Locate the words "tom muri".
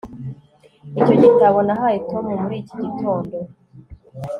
2.09-2.55